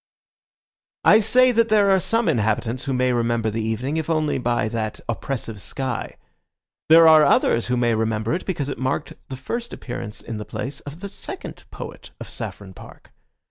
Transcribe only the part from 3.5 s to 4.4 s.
the evening if only